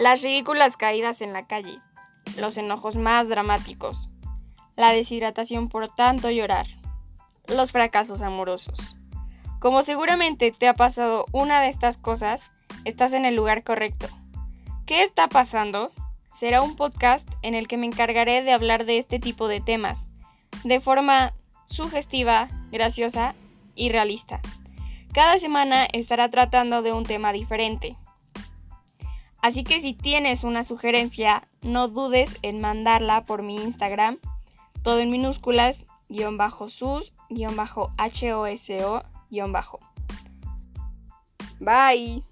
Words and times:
las 0.00 0.22
ridículas 0.22 0.78
caídas 0.78 1.20
en 1.20 1.34
la 1.34 1.46
calle, 1.46 1.78
los 2.38 2.56
enojos 2.56 2.96
más 2.96 3.28
dramáticos, 3.28 4.08
la 4.74 4.92
deshidratación 4.92 5.68
por 5.68 5.94
tanto 5.94 6.30
llorar, 6.30 6.66
los 7.48 7.72
fracasos 7.72 8.22
amorosos. 8.22 8.96
Como 9.58 9.82
seguramente 9.82 10.52
te 10.52 10.68
ha 10.68 10.72
pasado 10.72 11.26
una 11.32 11.60
de 11.60 11.68
estas 11.68 11.98
cosas, 11.98 12.50
estás 12.86 13.12
en 13.12 13.26
el 13.26 13.36
lugar 13.36 13.62
correcto. 13.62 14.08
¿Qué 14.86 15.02
está 15.02 15.28
pasando? 15.28 15.92
Será 16.32 16.62
un 16.62 16.76
podcast 16.76 17.28
en 17.42 17.54
el 17.54 17.68
que 17.68 17.76
me 17.76 17.84
encargaré 17.84 18.42
de 18.42 18.52
hablar 18.52 18.86
de 18.86 18.96
este 18.96 19.18
tipo 19.18 19.48
de 19.48 19.60
temas, 19.60 20.08
de 20.64 20.80
forma 20.80 21.34
sugestiva, 21.66 22.48
graciosa 22.72 23.34
y 23.74 23.90
realista. 23.90 24.40
Cada 25.12 25.38
semana 25.38 25.84
estará 25.92 26.30
tratando 26.30 26.80
de 26.80 26.94
un 26.94 27.04
tema 27.04 27.34
diferente. 27.34 27.98
Así 29.42 29.64
que 29.64 29.80
si 29.80 29.94
tienes 29.94 30.44
una 30.44 30.64
sugerencia, 30.64 31.48
no 31.62 31.88
dudes 31.88 32.38
en 32.42 32.60
mandarla 32.60 33.24
por 33.24 33.42
mi 33.42 33.56
Instagram, 33.56 34.18
todo 34.82 34.98
en 35.00 35.10
minúsculas, 35.10 35.84
guion 36.08 36.36
bajo 36.36 36.68
sus, 36.68 37.14
guion 37.30 37.56
bajo 37.56 37.90
HOSO, 37.98 39.02
guion 39.30 39.52
bajo. 39.52 39.78
Bye. 41.58 42.24